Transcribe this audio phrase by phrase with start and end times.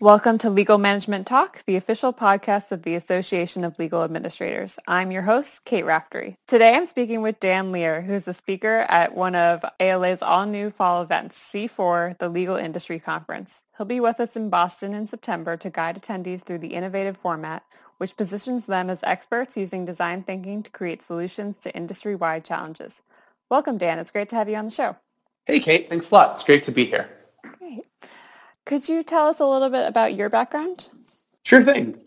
[0.00, 4.78] Welcome to Legal Management Talk, the official podcast of the Association of Legal Administrators.
[4.86, 6.36] I'm your host, Kate Raftery.
[6.46, 11.02] Today I'm speaking with Dan Lear, who's a speaker at one of ALA's all-new fall
[11.02, 13.64] events, C4, the Legal Industry Conference.
[13.76, 17.64] He'll be with us in Boston in September to guide attendees through the innovative format,
[17.96, 23.02] which positions them as experts using design thinking to create solutions to industry-wide challenges.
[23.50, 23.98] Welcome, Dan.
[23.98, 24.94] It's great to have you on the show.
[25.46, 25.90] Hey, Kate.
[25.90, 26.34] Thanks a lot.
[26.34, 27.08] It's great to be here.
[27.58, 27.84] Great.
[28.68, 30.90] Could you tell us a little bit about your background?
[31.42, 31.98] Sure thing.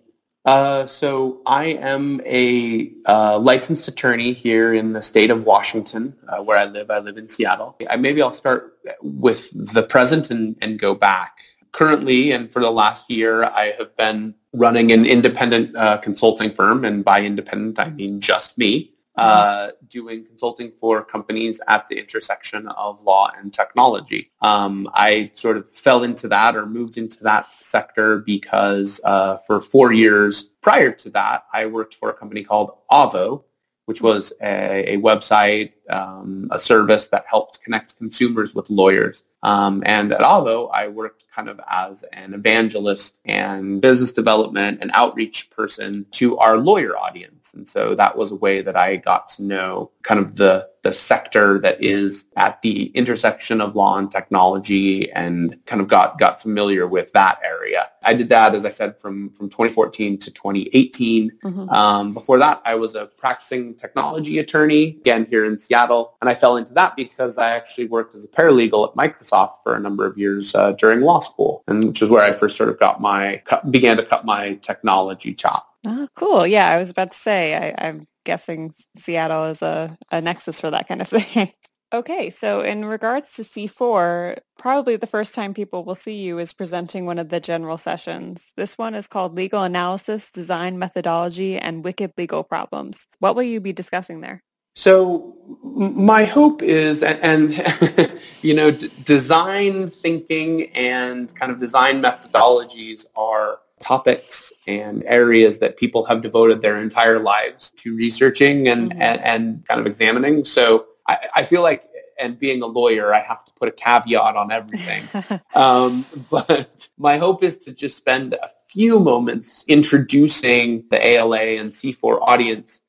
[0.45, 6.43] Uh, so I am a uh, licensed attorney here in the state of Washington, uh,
[6.43, 6.91] where I live.
[6.91, 7.75] I live in Seattle.
[7.89, 11.39] I, maybe I'll start with the present and, and go back.
[11.71, 16.85] Currently, and for the last year, I have been running an independent uh, consulting firm,
[16.85, 18.91] and by independent, I mean just me
[19.21, 24.31] uh, doing consulting for companies at the intersection of law and technology.
[24.41, 29.61] Um, I sort of fell into that or moved into that sector because uh, for
[29.61, 33.43] four years prior to that, I worked for a company called Avvo,
[33.85, 39.23] which was a, a website, um, a service that helped connect consumers with lawyers.
[39.43, 44.91] Um, and at Avvo, I worked kind of as an evangelist and business development and
[44.93, 47.53] outreach person to our lawyer audience.
[47.53, 50.93] And so that was a way that I got to know kind of the, the
[50.93, 56.41] sector that is at the intersection of law and technology and kind of got, got
[56.41, 57.89] familiar with that area.
[58.03, 61.31] I did that, as I said, from, from 2014 to 2018.
[61.43, 61.69] Mm-hmm.
[61.69, 66.15] Um, before that, I was a practicing technology attorney, again, here in Seattle.
[66.19, 69.75] And I fell into that because I actually worked as a paralegal at Microsoft for
[69.75, 72.69] a number of years uh, during law school, and which is where I first sort
[72.69, 75.67] of got my, began to cut my technology chop.
[75.85, 76.45] Oh, cool.
[76.45, 80.69] Yeah, I was about to say, I, I'm guessing Seattle is a, a nexus for
[80.71, 81.51] that kind of thing.
[81.93, 86.53] okay, so in regards to C4, probably the first time people will see you is
[86.53, 88.51] presenting one of the general sessions.
[88.57, 93.07] This one is called Legal Analysis, Design Methodology, and Wicked Legal Problems.
[93.19, 94.43] What will you be discussing there?
[94.73, 102.01] So my hope is, and, and you know, d- design thinking and kind of design
[102.01, 108.91] methodologies are topics and areas that people have devoted their entire lives to researching and,
[108.91, 109.01] mm-hmm.
[109.01, 110.45] and, and, kind of examining.
[110.45, 111.89] So I, I, feel like,
[112.19, 115.03] and being a lawyer, I have to put a caveat on everything.
[115.55, 121.71] um, but my hope is to just spend a few moments introducing the ALA and
[121.71, 122.81] C4 audience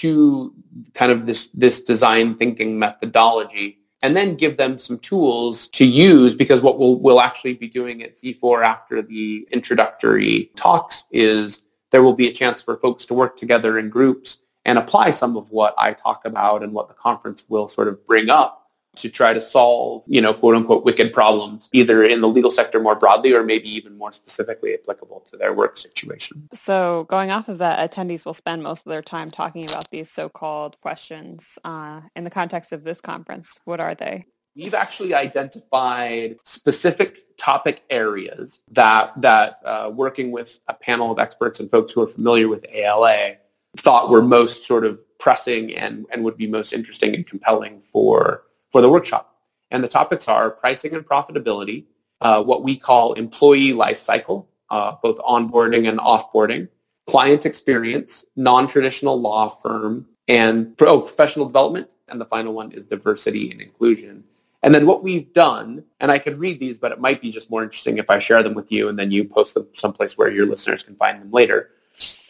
[0.00, 0.54] to
[0.94, 6.34] kind of this, this design thinking methodology and then give them some tools to use
[6.34, 12.02] because what we'll, we'll actually be doing at C4 after the introductory talks is there
[12.02, 15.50] will be a chance for folks to work together in groups and apply some of
[15.50, 18.67] what I talk about and what the conference will sort of bring up
[19.02, 22.80] to try to solve, you know, quote unquote wicked problems, either in the legal sector
[22.80, 26.48] more broadly or maybe even more specifically applicable to their work situation.
[26.52, 30.10] So going off of that, attendees will spend most of their time talking about these
[30.10, 33.58] so-called questions uh, in the context of this conference.
[33.64, 34.26] What are they?
[34.56, 41.60] We've actually identified specific topic areas that that uh, working with a panel of experts
[41.60, 43.36] and folks who are familiar with ALA
[43.76, 48.44] thought were most sort of pressing and, and would be most interesting and compelling for
[48.70, 49.34] for the workshop.
[49.70, 51.84] And the topics are pricing and profitability,
[52.20, 56.68] uh, what we call employee life cycle, uh, both onboarding and offboarding,
[57.06, 61.88] client experience, non-traditional law firm, and oh, professional development.
[62.08, 64.24] And the final one is diversity and inclusion.
[64.62, 67.50] And then what we've done, and I could read these, but it might be just
[67.50, 70.30] more interesting if I share them with you and then you post them someplace where
[70.30, 71.70] your listeners can find them later.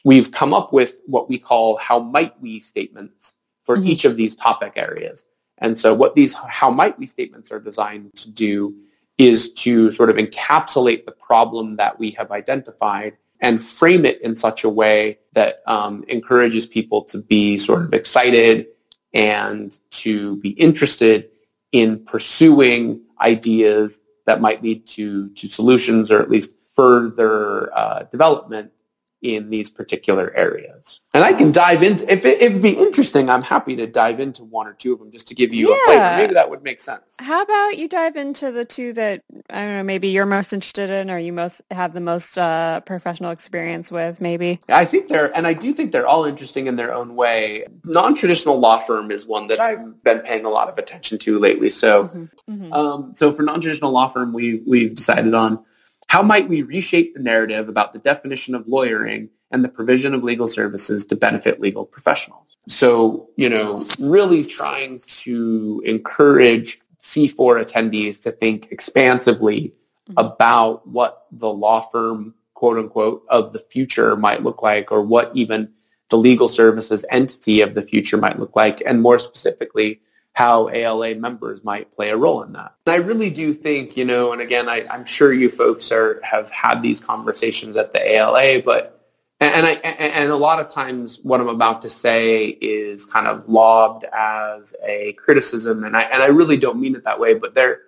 [0.04, 3.34] We've come up with what we call how might we statements
[3.64, 3.86] for mm-hmm.
[3.86, 5.24] each of these topic areas.
[5.60, 8.74] And so what these how might we statements are designed to do
[9.18, 14.36] is to sort of encapsulate the problem that we have identified and frame it in
[14.36, 18.66] such a way that um, encourages people to be sort of excited
[19.12, 21.30] and to be interested
[21.72, 28.72] in pursuing ideas that might lead to, to solutions or at least further uh, development
[29.20, 31.00] in these particular areas.
[31.12, 34.44] And I can dive into, if it, would be interesting, I'm happy to dive into
[34.44, 35.74] one or two of them just to give you yeah.
[35.74, 36.16] a flavor.
[36.18, 37.16] Maybe that would make sense.
[37.18, 40.90] How about you dive into the two that, I don't know, maybe you're most interested
[40.90, 44.60] in or you most have the most uh, professional experience with, maybe?
[44.68, 47.66] I think they're, and I do think they're all interesting in their own way.
[47.84, 51.70] Non-traditional law firm is one that I've been paying a lot of attention to lately.
[51.70, 52.52] So, mm-hmm.
[52.52, 52.72] Mm-hmm.
[52.72, 55.64] Um, so for non-traditional law firm, we, we've decided on
[56.08, 60.24] how might we reshape the narrative about the definition of lawyering and the provision of
[60.24, 62.44] legal services to benefit legal professionals?
[62.68, 69.74] So, you know, really trying to encourage C4 attendees to think expansively
[70.08, 70.14] mm-hmm.
[70.18, 75.30] about what the law firm, quote unquote, of the future might look like or what
[75.34, 75.70] even
[76.10, 80.00] the legal services entity of the future might look like, and more specifically,
[80.38, 82.72] how ALA members might play a role in that.
[82.86, 86.20] And I really do think, you know, and again, I, am sure you folks are
[86.22, 89.04] have had these conversations at the ALA, but
[89.40, 93.48] and I and a lot of times what I'm about to say is kind of
[93.48, 97.56] lobbed as a criticism, and I and I really don't mean it that way, but
[97.56, 97.80] there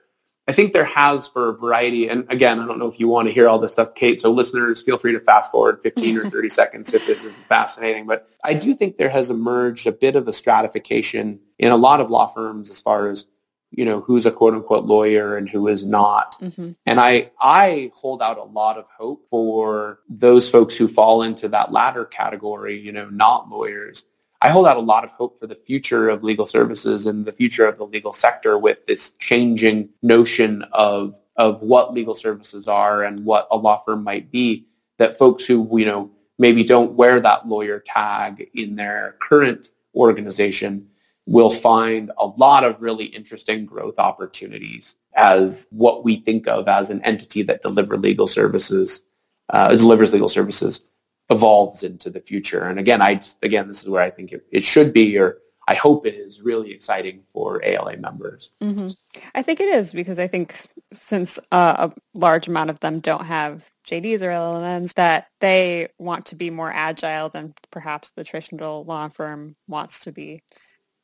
[0.51, 3.29] I think there has for a variety, and again, I don't know if you want
[3.29, 6.29] to hear all this stuff, Kate, so listeners, feel free to fast forward 15 or
[6.31, 8.05] 30 seconds if this is fascinating.
[8.05, 12.01] But I do think there has emerged a bit of a stratification in a lot
[12.01, 13.27] of law firms as far as,
[13.71, 16.37] you know, who's a quote unquote lawyer and who is not.
[16.41, 16.73] Mm-hmm.
[16.85, 21.47] And I, I hold out a lot of hope for those folks who fall into
[21.51, 24.05] that latter category, you know, not lawyers
[24.43, 27.33] I hold out a lot of hope for the future of legal services and the
[27.33, 33.05] future of the legal sector with this changing notion of of what legal services are
[33.05, 34.67] and what a law firm might be
[34.99, 40.87] that folks who you know maybe don't wear that lawyer tag in their current organization
[41.27, 46.89] will find a lot of really interesting growth opportunities as what we think of as
[46.89, 49.03] an entity that deliver legal services
[49.51, 50.93] uh, delivers legal services
[51.31, 52.65] evolves into the future.
[52.65, 55.39] And again, I again, this is where I think it, it should be, or
[55.69, 58.51] I hope it is really exciting for ALA members.
[58.61, 58.89] Mm-hmm.
[59.35, 60.61] I think it is because I think
[60.93, 66.27] since uh, a large amount of them don't have JDs or LLMs, that they want
[66.27, 70.43] to be more agile than perhaps the traditional law firm wants to be.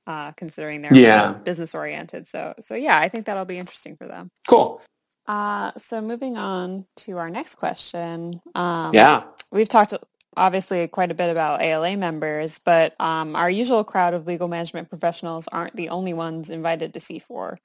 [0.08, 1.32] Uh, considering they're yeah.
[1.32, 4.30] business oriented, so so yeah, I think that'll be interesting for them.
[4.46, 4.80] Cool.
[5.26, 8.40] Uh, so moving on to our next question.
[8.54, 9.92] Um, yeah, we've talked
[10.36, 14.88] obviously quite a bit about ALA members, but um, our usual crowd of legal management
[14.88, 17.56] professionals aren't the only ones invited to C4.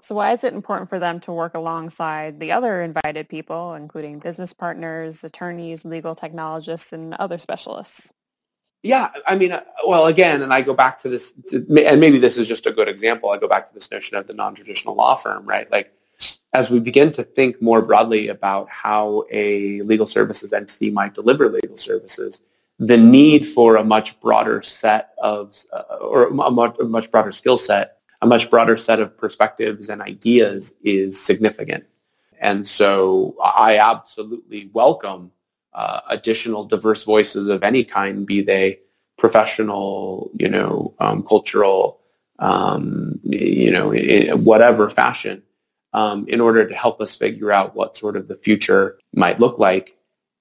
[0.00, 4.18] So why is it important for them to work alongside the other invited people, including
[4.18, 8.12] business partners, attorneys, legal technologists, and other specialists?
[8.82, 12.36] Yeah, I mean, uh, well, again, and I go back to this, and maybe this
[12.36, 13.30] is just a good example.
[13.30, 15.70] I go back to this notion of the non-traditional law firm, right?
[15.70, 15.92] Like,
[16.52, 21.48] as we begin to think more broadly about how a legal services entity might deliver
[21.48, 22.42] legal services,
[22.78, 27.32] the need for a much broader set of, uh, or a much, a much broader
[27.32, 31.84] skill set, a much broader set of perspectives and ideas is significant.
[32.38, 35.30] And so I absolutely welcome
[35.74, 38.80] uh, additional diverse voices of any kind, be they
[39.16, 42.00] professional, you know, um, cultural,
[42.40, 43.92] um, you know,
[44.36, 45.42] whatever fashion
[45.92, 49.58] um, in order to help us figure out what sort of the future might look
[49.58, 49.96] like.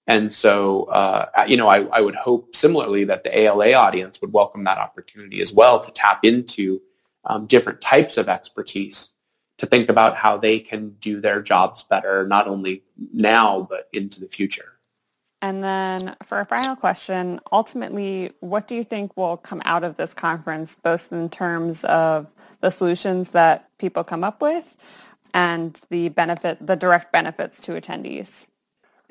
[0.08, 4.34] And so, uh, you know, I, I, would hope similarly that the ALA audience would
[4.34, 6.82] welcome that opportunity as well to tap into
[7.26, 9.10] um, different types of expertise
[9.60, 12.84] to think about how they can do their jobs better, not only
[13.14, 14.74] now, but into the future.
[15.44, 19.98] And then for a final question, ultimately, what do you think will come out of
[19.98, 22.28] this conference, both in terms of
[22.62, 24.78] the solutions that people come up with,
[25.34, 28.48] and the benefit, the direct benefits to attendees?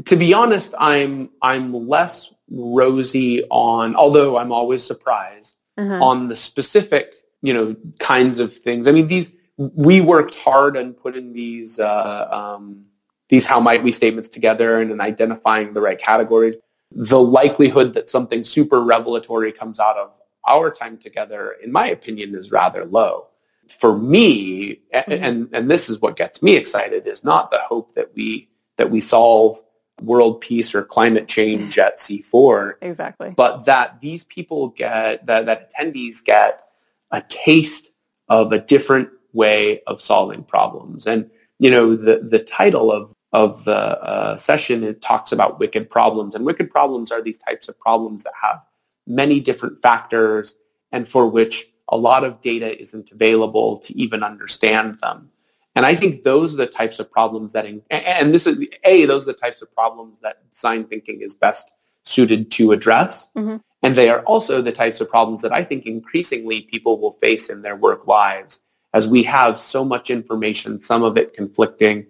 [0.06, 6.02] To be honest, I'm I'm less rosy on, although I'm always surprised uh-huh.
[6.02, 8.86] on the specific, you know, kinds of things.
[8.86, 12.86] I mean, these we worked hard and put in these uh, um,
[13.28, 16.56] these how might we statements together and in identifying the right categories.
[16.92, 20.12] The likelihood that something super revelatory comes out of
[20.48, 23.28] our time together, in my opinion, is rather low
[23.70, 25.12] for me, mm-hmm.
[25.12, 28.90] and, and this is what gets me excited, is not the hope that we that
[28.90, 29.60] we solve
[30.02, 32.74] world peace or climate change at C4.
[32.80, 33.34] Exactly.
[33.36, 36.64] But that these people get, that, that attendees get
[37.10, 37.88] a taste
[38.28, 41.06] of a different way of solving problems.
[41.06, 45.90] And, you know, the, the title of, of the uh, session, it talks about wicked
[45.90, 46.34] problems.
[46.34, 48.62] And wicked problems are these types of problems that have
[49.06, 50.54] many different factors
[50.92, 55.30] and for which a lot of data isn't available to even understand them.
[55.74, 59.22] And I think those are the types of problems that, and this is, A, those
[59.22, 61.72] are the types of problems that design thinking is best
[62.04, 63.28] suited to address.
[63.36, 63.56] Mm-hmm.
[63.82, 67.48] And they are also the types of problems that I think increasingly people will face
[67.48, 68.60] in their work lives
[68.92, 72.06] as we have so much information, some of it conflicting,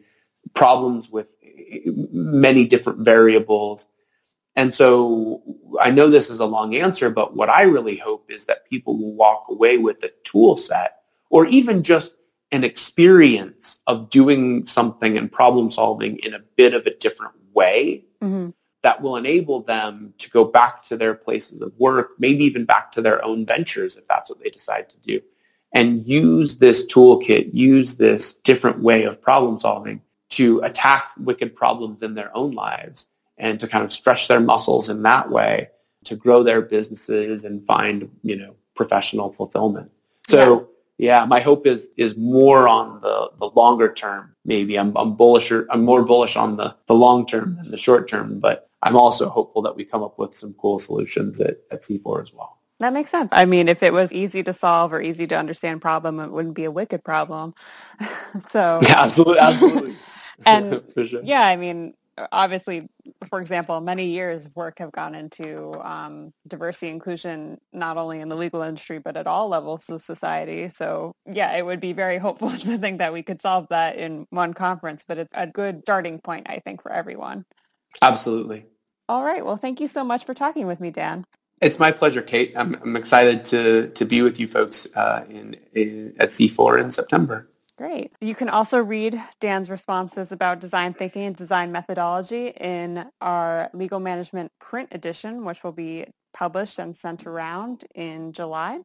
[0.54, 1.32] problems with
[2.12, 3.86] many different variables,
[4.56, 5.42] and so
[5.80, 8.98] I know this is a long answer, but what I really hope is that people
[8.98, 12.12] will walk away with a tool set or even just
[12.52, 18.04] an experience of doing something and problem solving in a bit of a different way
[18.20, 18.50] mm-hmm.
[18.82, 22.90] that will enable them to go back to their places of work, maybe even back
[22.90, 25.20] to their own ventures if that's what they decide to do,
[25.72, 32.02] and use this toolkit, use this different way of problem solving to attack wicked problems
[32.02, 33.06] in their own lives
[33.40, 35.68] and to kind of stretch their muscles in that way
[36.04, 39.90] to grow their businesses and find, you know, professional fulfillment.
[40.28, 40.68] So
[40.98, 44.34] yeah, yeah my hope is is more on the, the longer term.
[44.44, 48.08] Maybe I'm I'm bullish I'm more bullish on the, the long term than the short
[48.08, 51.82] term, but I'm also hopeful that we come up with some cool solutions at, at
[51.82, 52.58] C4 as well.
[52.78, 53.28] That makes sense.
[53.30, 56.54] I mean, if it was easy to solve or easy to understand problem, it wouldn't
[56.54, 57.54] be a wicked problem.
[58.48, 59.96] so yeah, absolutely, absolutely.
[60.46, 61.20] and sure.
[61.22, 61.92] yeah, I mean,
[62.32, 62.88] obviously,
[63.26, 68.28] for example, many years of work have gone into um, diversity inclusion, not only in
[68.28, 70.68] the legal industry, but at all levels of society.
[70.68, 74.26] So yeah, it would be very hopeful to think that we could solve that in
[74.30, 77.44] one conference, but it's a good starting point, I think, for everyone.
[78.02, 78.66] Absolutely.
[79.08, 79.44] All right.
[79.44, 81.24] Well, thank you so much for talking with me, Dan.
[81.60, 82.52] It's my pleasure, Kate.
[82.56, 86.92] I'm, I'm excited to, to be with you folks uh, in, in, at C4 in
[86.92, 87.49] September.
[87.80, 88.12] Great.
[88.20, 94.00] You can also read Dan's responses about design thinking and design methodology in our legal
[94.00, 98.80] management print edition, which will be published and sent around in July.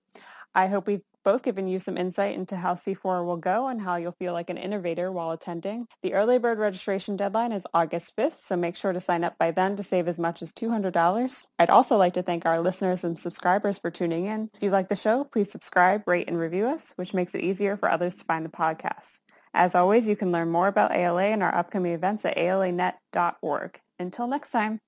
[0.53, 3.97] I hope we've both given you some insight into how C4 will go and how
[3.97, 5.87] you'll feel like an innovator while attending.
[6.03, 9.51] The early bird registration deadline is August 5th, so make sure to sign up by
[9.51, 11.45] then to save as much as $200.
[11.59, 14.49] I'd also like to thank our listeners and subscribers for tuning in.
[14.53, 17.75] If you like the show, please subscribe, rate, and review us, which makes it easier
[17.75, 19.19] for others to find the podcast.
[19.53, 23.79] As always, you can learn more about ALA and our upcoming events at alanet.org.
[23.97, 24.79] Until next time.